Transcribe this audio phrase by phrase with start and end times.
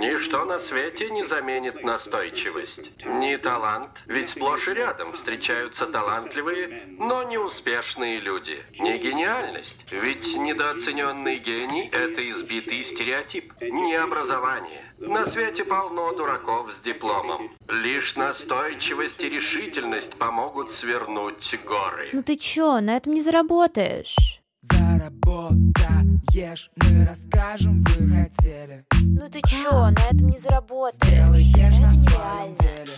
[0.00, 2.90] Ничто на свете не заменит настойчивость.
[3.04, 8.64] Не талант, ведь сплошь и рядом встречаются талантливые, но неуспешные люди.
[8.78, 13.52] Не гениальность, ведь недооцененный гений– это избитый стереотип.
[13.60, 14.90] Не образование.
[15.00, 17.54] На свете полно дураков с дипломом.
[17.68, 22.08] Лишь настойчивость и решительность помогут свернуть горы.
[22.14, 24.39] Ну ты чё, на этом не заработаешь.
[24.62, 28.84] Заработаешь, мы расскажем, вы хотели.
[28.92, 31.02] Ну ты чё, на этом не заработаешь.
[31.02, 32.92] Сделаешь Это на своем деле.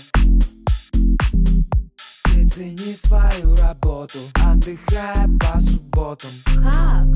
[2.24, 6.32] Ты цени свою работу, отдыхая по субботам.
[6.64, 7.06] Как?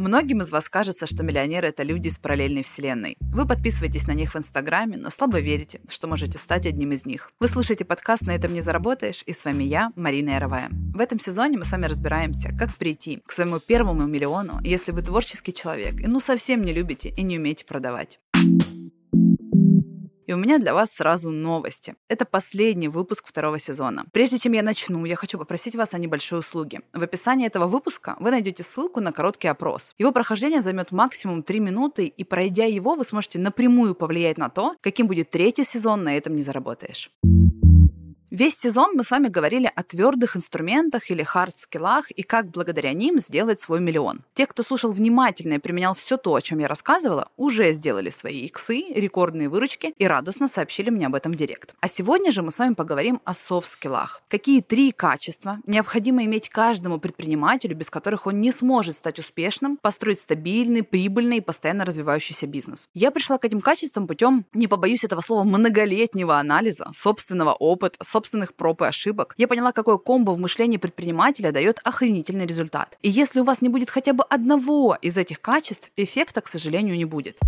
[0.00, 3.18] Многим из вас кажется, что миллионеры– это люди из параллельной вселенной.
[3.20, 7.30] Вы подписываетесь на них в Инстаграме, но слабо верите, что можете стать одним из них.
[7.38, 10.70] Вы слушаете подкаст «На этом не заработаешь», и с вами я, Марина Яровая.
[10.94, 15.02] В этом сезоне мы с вами разбираемся, как прийти к своему первому миллиону, если вы
[15.02, 18.18] творческий человек и ну совсем не любите и не умеете продавать.
[20.30, 21.96] И у меня для вас сразу новости.
[22.06, 24.04] Это последний выпуск второго сезона.
[24.12, 26.82] Прежде чем я начну, я хочу попросить вас о небольшой услуге.
[26.92, 29.92] В описании этого выпуска вы найдете ссылку на короткий опрос.
[29.98, 34.76] Его прохождение займет максимум 3 минуты, и пройдя его, вы сможете напрямую повлиять на то,
[34.80, 37.10] каким будет третий сезон «На этом не заработаешь».
[38.40, 43.18] Весь сезон мы с вами говорили о твердых инструментах или хард-скиллах и как благодаря ним
[43.18, 44.22] сделать свой миллион.
[44.32, 48.46] Те, кто слушал внимательно и применял все то, о чем я рассказывала, уже сделали свои
[48.46, 51.74] иксы, рекордные выручки и радостно сообщили мне об этом в директ.
[51.80, 54.22] А сегодня же мы с вами поговорим о софт-скиллах.
[54.28, 60.18] Какие три качества необходимо иметь каждому предпринимателю, без которых он не сможет стать успешным, построить
[60.18, 62.88] стабильный, прибыльный и постоянно развивающийся бизнес.
[62.94, 68.54] Я пришла к этим качествам путем, не побоюсь этого слова, многолетнего анализа, собственного опыта, собственных
[68.54, 69.34] проб и ошибок.
[69.36, 72.96] Я поняла, какое комбо в мышлении предпринимателя дает охренительный результат.
[73.02, 76.96] И если у вас не будет хотя бы одного из этих качеств, эффекта, к сожалению,
[76.96, 77.40] не будет.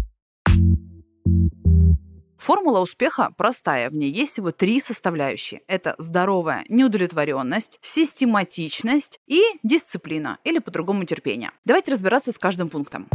[2.36, 5.60] Формула успеха простая, в ней есть всего три составляющие.
[5.68, 11.52] Это здоровая неудовлетворенность, систематичность и дисциплина, или по-другому терпение.
[11.64, 13.08] Давайте разбираться с каждым пунктом.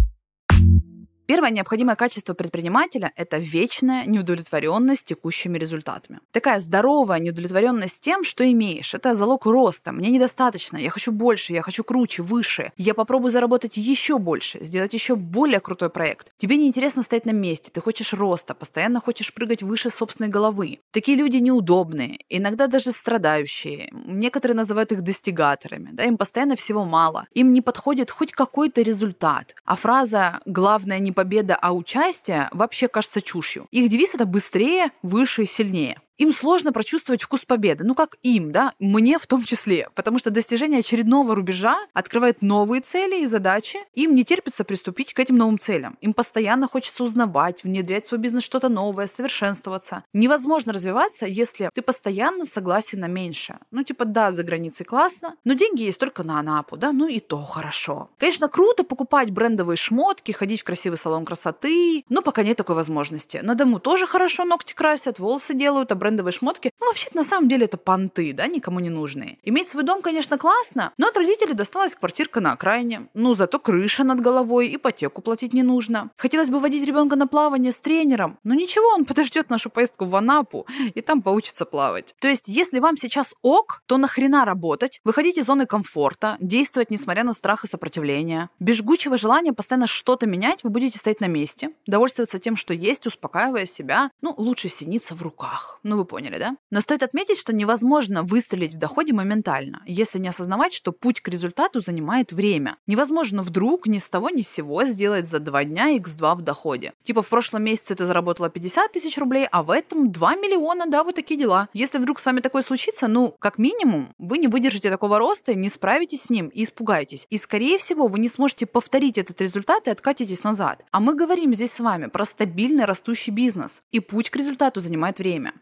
[1.27, 6.21] Первое необходимое качество предпринимателя– это вечная неудовлетворенность текущими результатами.
[6.31, 8.93] Такая здоровая неудовлетворенность тем, что имеешь.
[8.93, 9.91] Это залог роста.
[9.91, 12.71] Мне недостаточно, я хочу больше, я хочу круче, выше.
[12.77, 16.31] Я попробую заработать еще больше, сделать еще более крутой проект.
[16.37, 20.79] Тебе не интересно стоять на месте, ты хочешь роста, постоянно хочешь прыгать выше собственной головы.
[20.91, 23.89] Такие люди неудобные, иногда даже страдающие.
[23.91, 25.89] Некоторые называют их достигаторами.
[25.91, 26.05] Да?
[26.05, 27.27] Им постоянно всего мало.
[27.33, 29.55] Им не подходит хоть какой-то результат.
[29.65, 33.65] А фраза «главное не победа, а участие» вообще кажется чушью.
[33.71, 35.99] Их девиз это быстрее, выше и сильнее.
[36.17, 37.83] Им сложно прочувствовать вкус победы.
[37.83, 38.73] Ну, как им, да?
[38.79, 39.89] Мне в том числе.
[39.93, 43.79] Потому что достижение очередного рубежа открывает новые цели и задачи.
[43.93, 45.97] Им не терпится приступить к этим новым целям.
[46.01, 50.03] Им постоянно хочется узнавать, внедрять в свой бизнес что-то новое, совершенствоваться.
[50.13, 53.59] Невозможно развиваться, если ты постоянно согласен на меньше.
[53.71, 56.93] Ну, типа, да, за границей классно, но деньги есть только на Анапу, да?
[56.93, 58.09] Ну, и то хорошо.
[58.17, 63.37] Конечно, круто покупать брендовые шмотки, ходить в красивый салон красоты, но пока нет такой возможности.
[63.43, 67.49] На дому тоже хорошо ногти красят, волосы делают, а брендовые шмотки, ну, вообще на самом
[67.49, 69.39] деле это понты, да, никому не нужные.
[69.43, 73.09] Иметь свой дом, конечно, классно, но от родителей досталась квартирка на окраине.
[73.13, 76.09] Ну, зато крыша над головой, ипотеку платить не нужно.
[76.17, 80.15] Хотелось бы водить ребенка на плавание с тренером, но ничего, он подождет нашу поездку в
[80.15, 80.65] Анапу
[80.95, 82.15] и там поучится плавать.
[82.19, 87.23] То есть, если вам сейчас ок, то нахрена работать, выходить из зоны комфорта, действовать несмотря
[87.23, 88.49] на страх и сопротивление.
[88.59, 93.05] Без жгучего желания постоянно что-то менять, вы будете стоять на месте, довольствоваться тем, что есть,
[93.05, 94.09] успокаивая себя.
[94.21, 95.79] Ну, лучше синиться в руках.
[95.83, 96.55] Ну, вы поняли, да?
[96.71, 101.27] Но стоит отметить, что невозможно выстрелить в доходе моментально, если не осознавать, что путь к
[101.27, 102.77] результату занимает время.
[102.87, 106.93] Невозможно вдруг ни с того ни с сего сделать за два дня x2 в доходе.
[107.03, 111.03] Типа в прошлом месяце ты заработала 50 тысяч рублей, а в этом 2 миллиона, да,
[111.03, 111.69] вот такие дела.
[111.73, 115.69] Если вдруг с вами такое случится, ну, как минимум, вы не выдержите такого роста, не
[115.69, 117.27] справитесь с ним и испугаетесь.
[117.29, 120.83] И, скорее всего, вы не сможете повторить этот результат и откатитесь назад.
[120.91, 123.81] А мы говорим здесь с вами про стабильный растущий бизнес.
[123.91, 125.53] И путь к результату занимает время.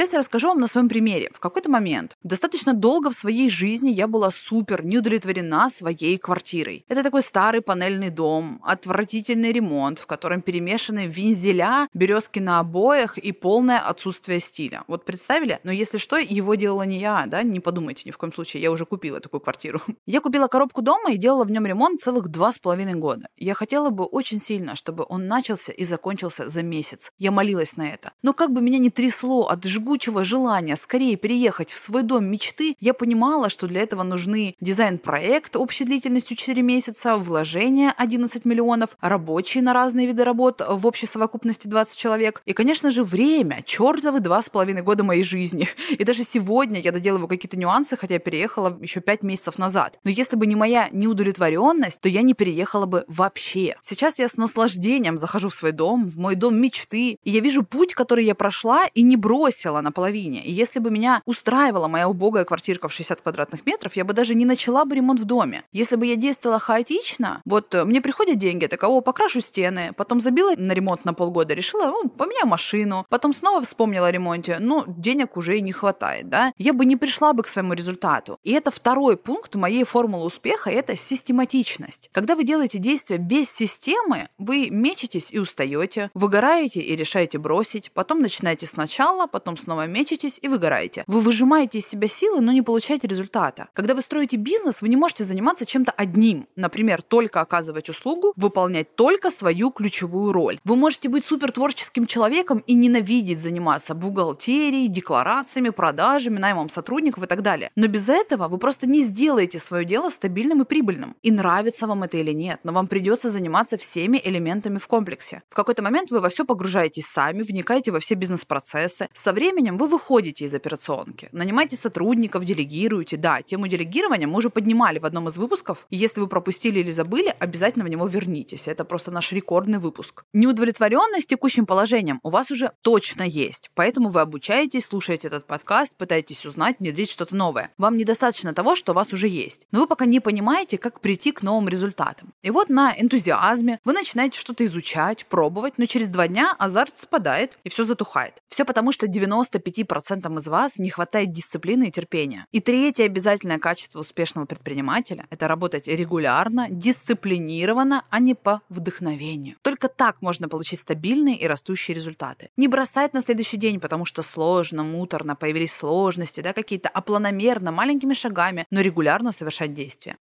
[0.00, 1.30] Сейчас я расскажу вам на своем примере.
[1.34, 6.86] В какой-то момент, достаточно долго в своей жизни я была супер неудовлетворена своей квартирой.
[6.88, 13.32] Это такой старый панельный дом, отвратительный ремонт, в котором перемешаны вензеля, березки на обоях и
[13.32, 14.84] полное отсутствие стиля.
[14.86, 15.60] Вот представили?
[15.64, 18.70] Но если что, его делала не я, да, не подумайте ни в коем случае, я
[18.70, 19.82] уже купила такую квартиру.
[20.06, 23.28] Я купила коробку дома и делала в нем ремонт целых два с половиной года.
[23.36, 27.12] Я хотела бы очень сильно, чтобы он начался и закончился за месяц.
[27.18, 28.12] Я молилась на это.
[28.22, 32.24] Но как бы меня не трясло от жгучего жгучего желания скорее переехать в свой дом
[32.24, 38.96] мечты, я понимала, что для этого нужны дизайн-проект общей длительностью 4 месяца, вложения 11 миллионов,
[39.00, 44.20] рабочие на разные виды работ в общей совокупности 20 человек и, конечно же, время, чертовы
[44.20, 45.68] два с половиной года моей жизни.
[45.90, 49.98] И даже сегодня я доделываю какие-то нюансы, хотя переехала еще 5 месяцев назад.
[50.04, 53.76] Но если бы не моя неудовлетворенность, то я не переехала бы вообще.
[53.82, 57.64] Сейчас я с наслаждением захожу в свой дом, в мой дом мечты, и я вижу
[57.64, 60.42] путь, который я прошла и не бросила на половине.
[60.44, 64.34] И если бы меня устраивала моя убогая квартирка в 60 квадратных метров, я бы даже
[64.34, 65.62] не начала бы ремонт в доме.
[65.72, 70.20] Если бы я действовала хаотично, вот э, мне приходят деньги, так о, покрашу стены, потом
[70.20, 74.84] забила на ремонт на полгода, решила, ну, поменяю машину, потом снова вспомнила о ремонте, ну,
[74.86, 78.38] денег уже и не хватает, да, я бы не пришла бы к своему результату.
[78.42, 82.10] И это второй пункт моей формулы успеха, это систематичность.
[82.12, 88.20] Когда вы делаете действия без системы, вы мечетесь и устаете, выгораете и решаете бросить, потом
[88.20, 91.04] начинаете сначала, потом снова мечетесь и выгораете.
[91.06, 93.68] Вы выжимаете из себя силы, но не получаете результата.
[93.74, 96.46] Когда вы строите бизнес, вы не можете заниматься чем-то одним.
[96.56, 100.58] Например, только оказывать услугу, выполнять только свою ключевую роль.
[100.64, 107.26] Вы можете быть супер творческим человеком и ненавидеть заниматься бухгалтерией, декларациями, продажами, наймом сотрудников и
[107.26, 107.70] так далее.
[107.76, 111.16] Но без этого вы просто не сделаете свое дело стабильным и прибыльным.
[111.22, 115.42] И нравится вам это или нет, но вам придется заниматься всеми элементами в комплексе.
[115.48, 119.08] В какой-то момент вы во все погружаетесь сами, вникаете во все бизнес-процессы.
[119.12, 123.16] Со временем вы выходите из операционки, нанимаете сотрудников, делегируете.
[123.16, 125.86] Да, тему делегирования мы уже поднимали в одном из выпусков.
[125.90, 128.68] И если вы пропустили или забыли, обязательно в него вернитесь.
[128.68, 130.24] Это просто наш рекордный выпуск.
[130.32, 133.70] Неудовлетворенность текущим положением у вас уже точно есть.
[133.74, 137.70] Поэтому вы обучаетесь, слушаете этот подкаст, пытаетесь узнать, внедрить что-то новое.
[137.78, 139.66] Вам недостаточно того, что у вас уже есть.
[139.72, 142.32] Но вы пока не понимаете, как прийти к новым результатам.
[142.42, 147.58] И вот на энтузиазме вы начинаете что-то изучать, пробовать, но через два дня азарт спадает
[147.64, 148.42] и все затухает.
[148.48, 149.06] Все потому, что
[149.42, 152.46] 95% из вас не хватает дисциплины и терпения.
[152.52, 159.56] И третье обязательное качество успешного предпринимателя– это работать регулярно, дисциплинированно, а не по вдохновению.
[159.62, 162.50] Только так можно получить стабильные и растущие результаты.
[162.56, 167.72] Не бросать на следующий день, потому что сложно, муторно, появились сложности, да, какие-то, а планомерно,
[167.72, 170.16] маленькими шагами, но регулярно совершать действия.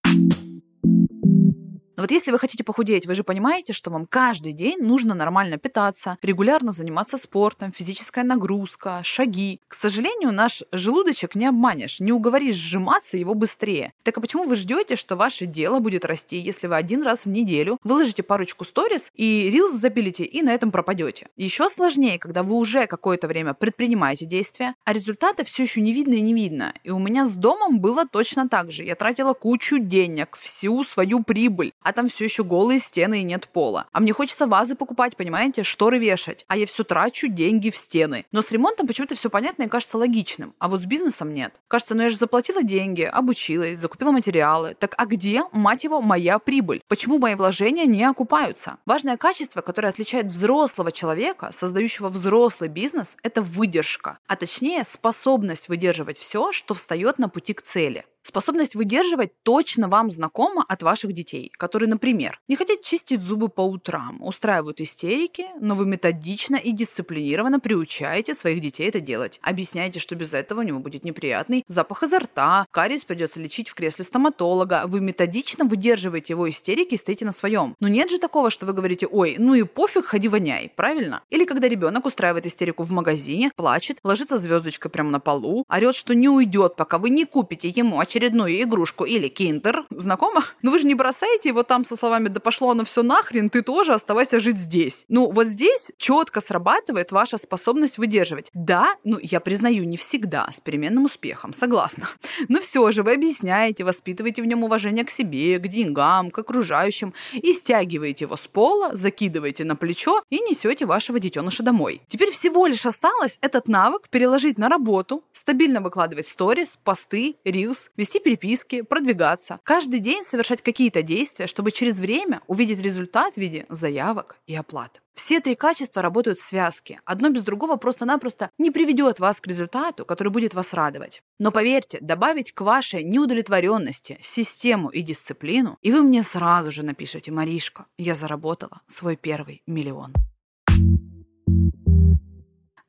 [2.00, 5.57] Но вот если вы хотите похудеть, вы же понимаете, что вам каждый день нужно нормально
[5.57, 9.60] питаться, регулярно заниматься спортом, физическая нагрузка, шаги.
[9.68, 13.92] К сожалению, наш желудочек не обманешь, не уговоришь сжиматься его быстрее.
[14.04, 17.30] Так а почему вы ждете, что ваше дело будет расти, если вы один раз в
[17.30, 21.28] неделю выложите парочку сторис и рилс запилите и на этом пропадете?
[21.36, 26.13] Еще сложнее, когда вы уже какое-то время предпринимаете действия, а результата все еще не видно
[26.13, 26.74] и не видно.
[26.86, 28.86] И у меня с домом было точно так же.
[28.86, 33.47] Я тратила кучу денег, всю свою прибыль, а там все еще голые стены и нет
[33.47, 33.88] пола.
[33.91, 36.45] А мне хочется вазы покупать, понимаете, шторы вешать.
[36.47, 38.25] А я все трачу деньги в стены.
[38.31, 40.53] Но с ремонтом почему-то все понятно и кажется логичным.
[40.59, 41.59] А вот с бизнесом нет.
[41.68, 44.75] Кажется, ну я же заплатила деньги, обучилась, закупила материалы.
[44.80, 46.83] Так а где, мать его, моя прибыль?
[46.88, 48.77] Почему мои вложения не окупаются?
[48.85, 54.19] Важное качество, которое отличает взрослого человека, создающего взрослый бизнес, это выдержка.
[54.27, 58.06] А точнее, способность выдерживать все, что встает на пути к цели.
[58.24, 63.62] Способность выдерживать точно вам знакома от ваших детей, которые, например, не хотят чистить зубы по
[63.62, 69.39] утрам, устраивают истерики, но вы методично и дисциплинированно приучаете своих детей это делать.
[69.42, 73.74] Объясняете, что без этого у него будет неприятный запах изо рта, кариес придется лечить в
[73.74, 74.83] кресле стоматолога.
[74.86, 77.75] Вы методично выдерживаете его истерики и стоите на своем.
[77.80, 81.24] Но нет же такого, что вы говорите, ой, ну и пофиг, ходи воняй, правильно?
[81.30, 86.14] Или когда ребенок устраивает истерику в магазине, плачет, ложится звездочкой прямо на полу, орет, что
[86.14, 89.85] не уйдет, пока вы не купите ему очередную игрушку или киндер.
[89.92, 90.44] Знакомо?
[90.61, 93.61] Ну вы же не бросаете его там со словами «да пошло оно все нахрен, ты
[93.61, 95.06] тоже оставайся жить здесь».
[95.07, 98.49] Ну вот здесь четко срабатывает ваша способность выдерживать.
[98.54, 102.07] Да, ну я признаю, не всегда, с переменным успехом, согласна.
[102.49, 107.13] Но все же вы объясняете, воспитываете в нем уважение к себе, к деньгам, к окружающим
[107.33, 112.01] и стягиваете его с пола, закидываете на плечо и несете вашего детеныша домой.
[112.07, 118.19] Теперь всего лишь осталось этот навык переложить на работу, стабильно выкладывать сторис, посты, рилс, вести
[118.19, 124.37] переписки, продвигаться, каждый день совершать какие-то действия, чтобы через время увидеть результат в виде заявок
[124.47, 125.01] и оплат.
[125.13, 127.01] Все три качества работают в связке.
[127.03, 131.21] Одно без другого просто-напросто не приведет вас к результату, который будет вас радовать.
[131.39, 137.33] Но поверьте, добавить к вашей неудовлетворенности систему и дисциплину, и вы мне сразу же напишите,
[137.33, 140.13] Маришка, я заработала свой первый миллион.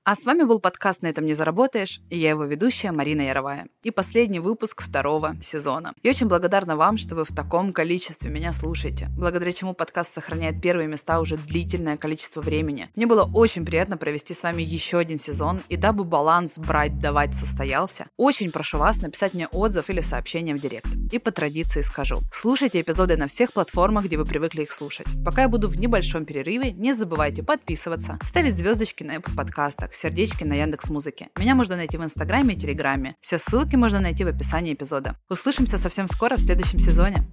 [0.03, 3.69] А с вами был подкаст «На этом не заработаешь» и я его ведущая Марина Яровая.
[3.83, 5.93] И последний выпуск второго сезона.
[6.03, 10.63] Я очень благодарна вам, что вы в таком количестве меня слушаете, благодаря чему подкаст сохраняет
[10.63, 12.89] первые места уже длительное количество времени.
[12.97, 18.07] Мне было очень приятно провести с вами еще один сезон, и дабы баланс брать-давать состоялся,
[18.17, 20.89] очень прошу вас написать мне отзыв или сообщение в директ.
[21.13, 25.07] И по традиции скажу, слушайте эпизоды на всех платформах, где вы привыкли их слушать.
[25.27, 30.45] Пока я буду в небольшом перерыве, не забывайте подписываться, ставить звездочки на Apple подкастах, сердечки
[30.45, 31.29] на Яндекс Музыке.
[31.39, 33.17] Меня можно найти в Инстаграме и Телеграме.
[33.21, 35.17] Все ссылки можно найти в описании эпизода.
[35.29, 37.33] Услышимся совсем скоро в следующем сезоне.